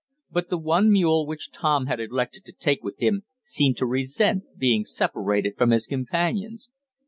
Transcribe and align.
But 0.31 0.49
the 0.49 0.57
one 0.57 0.89
mule 0.91 1.27
which 1.27 1.51
Tom 1.51 1.85
had 1.85 1.99
elected 1.99 2.43
to 2.45 2.53
take 2.53 2.83
with 2.83 2.97
him 2.97 3.21
seemed 3.39 3.77
to 3.77 3.85
resent 3.85 4.45
being 4.57 4.83
separated 4.83 5.59
from 5.59 5.69
his 5.69 5.85
companions. 5.85 6.71